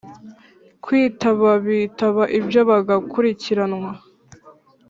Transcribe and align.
kwitaba 0.83 1.49
bitaba 1.67 2.23
ibyo 2.37 2.61
bagakurikiranwa 2.69 3.91